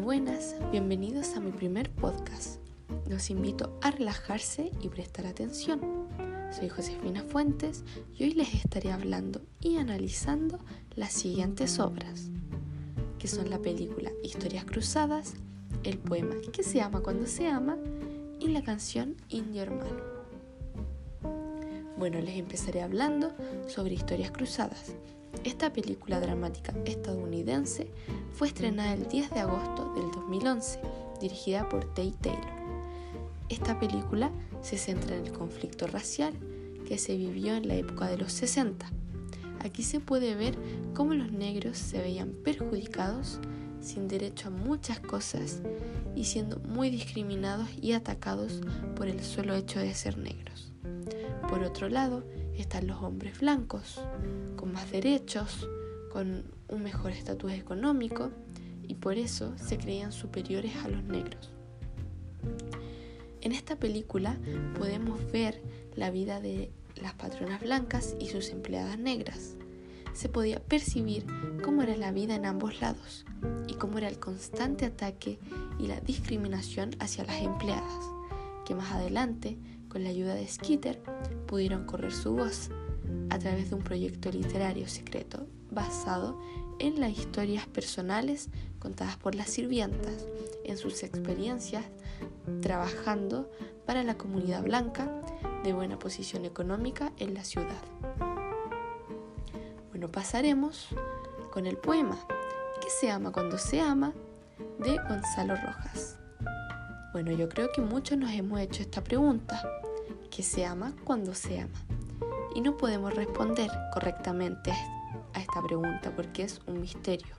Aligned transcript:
buenas, 0.00 0.56
bienvenidos 0.72 1.34
a 1.36 1.40
mi 1.40 1.52
primer 1.52 1.88
podcast. 1.90 2.60
Los 3.08 3.30
invito 3.30 3.78
a 3.80 3.90
relajarse 3.92 4.72
y 4.82 4.88
prestar 4.88 5.26
atención. 5.26 5.80
Soy 6.50 6.68
Josefina 6.68 7.22
Fuentes 7.22 7.84
y 8.14 8.24
hoy 8.24 8.32
les 8.32 8.54
estaré 8.54 8.90
hablando 8.90 9.40
y 9.60 9.76
analizando 9.76 10.58
las 10.96 11.12
siguientes 11.12 11.78
obras, 11.78 12.28
que 13.18 13.28
son 13.28 13.48
la 13.50 13.60
película 13.60 14.10
Historias 14.22 14.64
Cruzadas, 14.64 15.34
el 15.84 15.96
poema 15.98 16.34
Que 16.52 16.64
se 16.64 16.82
ama 16.82 17.00
cuando 17.00 17.26
se 17.26 17.46
ama 17.46 17.78
y 18.40 18.48
la 18.48 18.62
canción 18.62 19.14
Indio 19.28 19.62
Hermano. 19.62 20.02
Bueno, 21.96 22.20
les 22.20 22.36
empezaré 22.36 22.82
hablando 22.82 23.32
sobre 23.68 23.94
Historias 23.94 24.32
Cruzadas, 24.32 24.92
esta 25.44 25.72
película 25.72 26.20
dramática 26.20 26.74
estadounidense 26.84 27.90
fue 28.32 28.48
estrenada 28.48 28.94
el 28.94 29.08
10 29.08 29.30
de 29.30 29.40
agosto 29.40 29.92
del 29.94 30.10
2011, 30.10 30.80
dirigida 31.20 31.68
por 31.68 31.92
Tay 31.94 32.12
Taylor. 32.20 32.58
Esta 33.48 33.78
película 33.80 34.30
se 34.62 34.76
centra 34.76 35.16
en 35.16 35.26
el 35.26 35.32
conflicto 35.32 35.86
racial 35.86 36.34
que 36.86 36.98
se 36.98 37.16
vivió 37.16 37.54
en 37.54 37.68
la 37.68 37.74
época 37.74 38.08
de 38.08 38.18
los 38.18 38.32
60. 38.32 38.90
Aquí 39.60 39.82
se 39.82 40.00
puede 40.00 40.34
ver 40.34 40.54
cómo 40.94 41.14
los 41.14 41.32
negros 41.32 41.78
se 41.78 41.98
veían 41.98 42.30
perjudicados, 42.44 43.40
sin 43.80 44.08
derecho 44.08 44.48
a 44.48 44.50
muchas 44.50 45.00
cosas 45.00 45.60
y 46.14 46.24
siendo 46.24 46.58
muy 46.60 46.90
discriminados 46.90 47.68
y 47.80 47.92
atacados 47.92 48.60
por 48.96 49.08
el 49.08 49.22
solo 49.22 49.54
hecho 49.54 49.78
de 49.78 49.94
ser 49.94 50.18
negros. 50.18 50.72
Por 51.48 51.62
otro 51.62 51.88
lado, 51.88 52.24
están 52.60 52.86
los 52.86 53.02
hombres 53.02 53.40
blancos, 53.40 54.00
con 54.56 54.72
más 54.72 54.90
derechos, 54.90 55.68
con 56.12 56.44
un 56.68 56.82
mejor 56.82 57.12
estatus 57.12 57.52
económico 57.52 58.30
y 58.82 58.94
por 58.94 59.18
eso 59.18 59.52
se 59.56 59.78
creían 59.78 60.12
superiores 60.12 60.76
a 60.84 60.88
los 60.88 61.02
negros. 61.04 61.50
En 63.40 63.52
esta 63.52 63.76
película 63.76 64.36
podemos 64.78 65.30
ver 65.30 65.62
la 65.94 66.10
vida 66.10 66.40
de 66.40 66.70
las 66.96 67.14
patronas 67.14 67.60
blancas 67.60 68.16
y 68.18 68.26
sus 68.28 68.50
empleadas 68.50 68.98
negras. 68.98 69.56
Se 70.12 70.28
podía 70.28 70.60
percibir 70.60 71.24
cómo 71.62 71.82
era 71.82 71.96
la 71.96 72.10
vida 72.10 72.34
en 72.34 72.46
ambos 72.46 72.80
lados 72.80 73.24
y 73.68 73.74
cómo 73.74 73.98
era 73.98 74.08
el 74.08 74.18
constante 74.18 74.86
ataque 74.86 75.38
y 75.78 75.86
la 75.86 76.00
discriminación 76.00 76.90
hacia 76.98 77.24
las 77.24 77.40
empleadas, 77.40 78.10
que 78.66 78.74
más 78.74 78.90
adelante 78.92 79.58
con 79.88 80.04
la 80.04 80.10
ayuda 80.10 80.34
de 80.34 80.46
Skitter, 80.46 81.02
pudieron 81.46 81.84
correr 81.84 82.12
su 82.12 82.32
voz 82.32 82.70
a 83.30 83.38
través 83.38 83.70
de 83.70 83.76
un 83.76 83.82
proyecto 83.82 84.30
literario 84.30 84.88
secreto 84.88 85.46
basado 85.70 86.38
en 86.78 87.00
las 87.00 87.10
historias 87.10 87.66
personales 87.66 88.48
contadas 88.78 89.16
por 89.16 89.34
las 89.34 89.50
sirvientas 89.50 90.26
en 90.64 90.76
sus 90.76 91.02
experiencias 91.02 91.84
trabajando 92.60 93.50
para 93.86 94.02
la 94.04 94.16
comunidad 94.16 94.62
blanca 94.62 95.10
de 95.64 95.72
buena 95.72 95.98
posición 95.98 96.44
económica 96.44 97.12
en 97.18 97.34
la 97.34 97.44
ciudad. 97.44 97.82
Bueno, 99.90 100.08
pasaremos 100.08 100.88
con 101.50 101.66
el 101.66 101.76
poema 101.76 102.18
que 102.80 102.90
se 102.90 103.10
ama 103.10 103.32
cuando 103.32 103.58
se 103.58 103.80
ama 103.80 104.12
de 104.78 104.96
Gonzalo 105.08 105.56
Rojas. 105.56 106.17
Bueno, 107.20 107.32
yo 107.32 107.48
creo 107.48 107.72
que 107.72 107.80
muchos 107.80 108.16
nos 108.16 108.30
hemos 108.30 108.60
hecho 108.60 108.80
esta 108.80 109.02
pregunta, 109.02 109.60
¿qué 110.30 110.44
se 110.44 110.64
ama 110.64 110.94
cuando 111.02 111.34
se 111.34 111.58
ama? 111.58 111.84
Y 112.54 112.60
no 112.60 112.76
podemos 112.76 113.12
responder 113.12 113.68
correctamente 113.92 114.70
a 115.34 115.40
esta 115.40 115.60
pregunta 115.60 116.12
porque 116.14 116.44
es 116.44 116.60
un 116.68 116.80
misterio. 116.80 117.34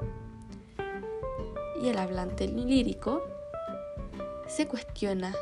Y 1.81 1.87
el 1.87 1.97
hablante 1.97 2.45
lírico 2.45 3.23
se 4.47 4.67
cuestiona 4.67 5.33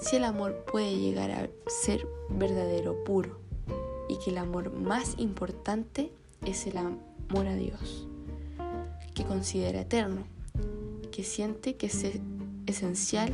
si 0.00 0.16
el 0.16 0.24
amor 0.24 0.64
puede 0.64 0.96
llegar 0.96 1.30
a 1.30 1.50
ser 1.66 2.08
verdadero, 2.30 3.04
puro, 3.04 3.38
y 4.08 4.16
que 4.16 4.30
el 4.30 4.38
amor 4.38 4.72
más 4.72 5.14
importante 5.18 6.10
es 6.46 6.66
el 6.66 6.78
amor 6.78 7.46
a 7.46 7.54
Dios, 7.54 8.08
que 9.14 9.24
considera 9.24 9.82
eterno, 9.82 10.24
que 11.12 11.22
siente 11.22 11.76
que 11.76 11.88
es 11.88 12.02
esencial 12.66 13.30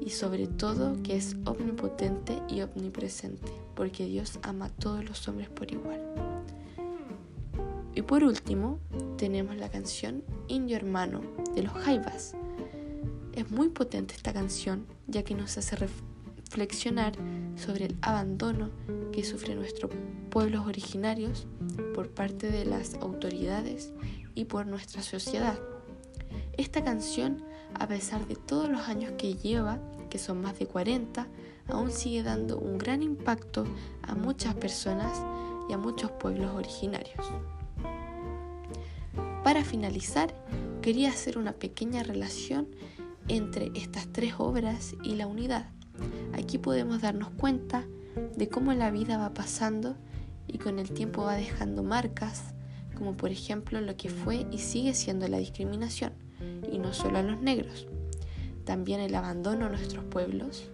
y 0.00 0.10
sobre 0.10 0.46
todo 0.46 1.02
que 1.02 1.16
es 1.16 1.36
omnipotente 1.44 2.40
y 2.48 2.62
omnipresente, 2.62 3.52
porque 3.74 4.06
Dios 4.06 4.38
ama 4.42 4.66
a 4.66 4.70
todos 4.70 5.04
los 5.04 5.26
hombres 5.28 5.48
por 5.48 5.70
igual. 5.72 6.00
Y 7.94 8.02
por 8.02 8.24
último, 8.24 8.80
tenemos 9.16 9.56
la 9.56 9.68
canción 9.68 10.24
Indio 10.48 10.76
Hermano 10.76 11.20
de 11.54 11.62
los 11.62 11.72
Jaivas. 11.72 12.34
Es 13.32 13.50
muy 13.50 13.68
potente 13.68 14.14
esta 14.14 14.32
canción, 14.32 14.86
ya 15.06 15.22
que 15.22 15.34
nos 15.34 15.56
hace 15.56 15.76
reflexionar 15.76 17.12
sobre 17.56 17.86
el 17.86 17.96
abandono 18.02 18.70
que 19.12 19.24
sufren 19.24 19.58
nuestros 19.58 19.92
pueblos 20.30 20.66
originarios 20.66 21.46
por 21.94 22.10
parte 22.10 22.50
de 22.50 22.64
las 22.64 22.94
autoridades 22.94 23.92
y 24.34 24.46
por 24.46 24.66
nuestra 24.66 25.02
sociedad. 25.02 25.58
Esta 26.56 26.82
canción, 26.82 27.44
a 27.78 27.86
pesar 27.86 28.26
de 28.26 28.36
todos 28.36 28.68
los 28.68 28.88
años 28.88 29.12
que 29.18 29.34
lleva, 29.34 29.78
que 30.10 30.18
son 30.18 30.40
más 30.40 30.58
de 30.58 30.66
40, 30.66 31.26
aún 31.68 31.90
sigue 31.90 32.22
dando 32.22 32.58
un 32.58 32.78
gran 32.78 33.02
impacto 33.02 33.64
a 34.02 34.14
muchas 34.14 34.54
personas 34.54 35.20
y 35.68 35.72
a 35.72 35.78
muchos 35.78 36.10
pueblos 36.12 36.54
originarios. 36.54 37.24
Para 39.42 39.64
finalizar, 39.64 40.34
quería 40.82 41.10
hacer 41.10 41.38
una 41.38 41.52
pequeña 41.52 42.02
relación 42.02 42.68
entre 43.28 43.70
estas 43.74 44.06
tres 44.12 44.34
obras 44.38 44.94
y 45.02 45.14
la 45.14 45.26
unidad. 45.26 45.70
Aquí 46.32 46.58
podemos 46.58 47.00
darnos 47.00 47.30
cuenta 47.30 47.86
de 48.36 48.48
cómo 48.48 48.72
la 48.72 48.90
vida 48.90 49.18
va 49.18 49.34
pasando 49.34 49.96
y 50.46 50.58
con 50.58 50.78
el 50.78 50.90
tiempo 50.90 51.22
va 51.22 51.34
dejando 51.34 51.82
marcas, 51.82 52.54
como 52.96 53.16
por 53.16 53.30
ejemplo 53.30 53.80
lo 53.80 53.96
que 53.96 54.08
fue 54.08 54.46
y 54.50 54.58
sigue 54.58 54.94
siendo 54.94 55.26
la 55.28 55.38
discriminación 55.38 56.12
y 56.70 56.78
no 56.78 56.92
solo 56.92 57.18
a 57.18 57.22
los 57.22 57.40
negros, 57.40 57.86
también 58.64 59.00
el 59.00 59.14
abandono 59.14 59.66
a 59.66 59.68
nuestros 59.68 60.04
pueblos. 60.04 60.68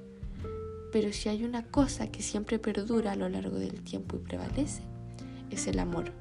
Pero 0.93 1.13
si 1.13 1.29
hay 1.29 1.45
una 1.45 1.65
cosa 1.65 2.11
que 2.11 2.23
siempre 2.23 2.59
perdura 2.59 3.13
a 3.13 3.17
lo 3.17 3.29
largo 3.29 3.59
del 3.59 3.83
tiempo 3.83 4.17
y 4.17 4.21
prevalece, 4.21 4.83
es 5.51 5.67
el 5.67 5.79
amor, 5.79 6.13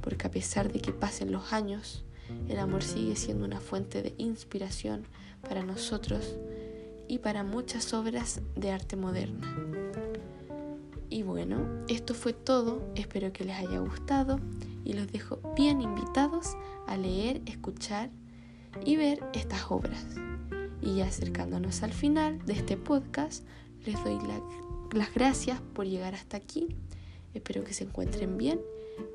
porque 0.00 0.26
a 0.26 0.30
pesar 0.30 0.72
de 0.72 0.80
que 0.80 0.92
pasen 0.92 1.32
los 1.32 1.52
años, 1.52 2.04
el 2.48 2.58
amor 2.58 2.82
sigue 2.82 3.16
siendo 3.16 3.44
una 3.44 3.60
fuente 3.60 4.02
de 4.02 4.14
inspiración 4.18 5.06
para 5.48 5.64
nosotros 5.64 6.36
y 7.08 7.18
para 7.18 7.42
muchas 7.42 7.92
obras 7.94 8.40
de 8.54 8.70
arte 8.70 8.96
moderna. 8.96 9.40
Y 11.10 11.24
bueno, 11.24 11.84
esto 11.88 12.14
fue 12.14 12.32
todo, 12.32 12.90
espero 12.94 13.32
que 13.32 13.44
les 13.44 13.56
haya 13.56 13.78
gustado 13.80 14.40
y 14.84 14.94
los 14.94 15.10
dejo 15.12 15.40
bien 15.54 15.82
invitados 15.82 16.56
a 16.86 16.96
leer, 16.96 17.42
escuchar 17.44 18.10
y 18.84 18.96
ver 18.96 19.22
estas 19.32 19.70
obras. 19.70 20.04
Y 20.80 21.00
acercándonos 21.00 21.82
al 21.82 21.92
final 21.92 22.44
de 22.44 22.54
este 22.54 22.76
podcast, 22.76 23.44
les 23.84 24.02
doy 24.04 24.18
las 24.92 25.14
gracias 25.14 25.60
por 25.74 25.86
llegar 25.86 26.14
hasta 26.14 26.36
aquí. 26.36 26.68
Espero 27.34 27.64
que 27.64 27.72
se 27.72 27.84
encuentren 27.84 28.36
bien 28.36 28.60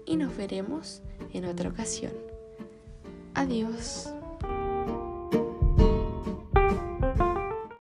y 0.05 0.15
nos 0.15 0.35
veremos 0.35 1.01
en 1.33 1.45
otra 1.45 1.69
ocasión. 1.69 2.13
Adiós. 3.33 4.09